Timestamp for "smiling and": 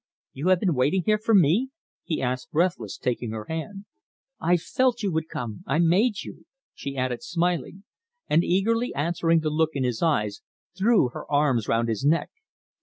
7.21-8.43